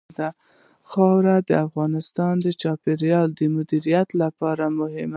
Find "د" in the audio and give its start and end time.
1.49-1.51, 2.41-2.47, 3.39-3.41